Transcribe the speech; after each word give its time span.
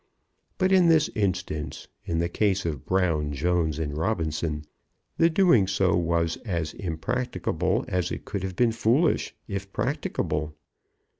But 0.57 0.71
in 0.71 0.87
this 0.87 1.11
instance, 1.13 1.87
in 2.05 2.17
the 2.17 2.27
case 2.27 2.65
of 2.65 2.87
Brown, 2.87 3.33
Jones, 3.33 3.77
and 3.77 3.95
Robinson, 3.95 4.65
the 5.19 5.29
doing 5.29 5.67
so 5.67 5.95
was 5.95 6.37
as 6.37 6.73
impracticable 6.73 7.85
as 7.87 8.11
it 8.11 8.33
would 8.33 8.41
have 8.41 8.55
been 8.55 8.71
foolish, 8.71 9.35
if 9.47 9.71
practicable. 9.71 10.55